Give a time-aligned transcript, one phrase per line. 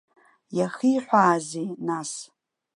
[0.57, 2.11] Иахиҳәаазеи, нас?